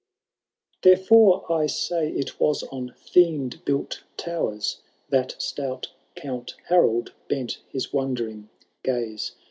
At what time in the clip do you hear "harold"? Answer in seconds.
6.69-7.13